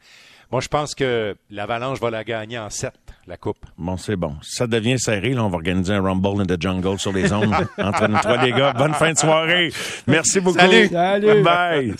Moi, 0.50 0.62
je 0.62 0.69
pense 0.69 0.95
que 0.95 1.37
l'Avalanche 1.50 2.00
va 2.00 2.11
la 2.11 2.25
gagner 2.25 2.59
en 2.59 2.71
7, 2.71 2.93
la 3.26 3.37
Coupe. 3.37 3.59
Bon, 3.76 3.99
c'est 3.99 4.17
bon. 4.17 4.35
Si 4.43 4.57
ça 4.57 4.67
devient 4.67 4.99
serré, 4.99 5.35
là, 5.35 5.45
on 5.45 5.50
va 5.50 5.57
organiser 5.57 5.93
un 5.93 6.02
Rumble 6.02 6.40
in 6.40 6.47
the 6.47 6.61
Jungle 6.61 6.99
sur 6.99 7.12
les 7.12 7.31
ondes 7.33 7.55
entre 7.78 8.09
nous 8.09 8.19
trois, 8.19 8.43
les 8.43 8.52
gars. 8.52 8.73
Bonne 8.73 8.95
fin 8.95 9.12
de 9.12 9.19
soirée. 9.19 9.71
Merci 10.07 10.40
beaucoup. 10.40 10.59
Salut. 10.59 10.88
Salut. 10.88 11.43
Bye. 11.43 11.95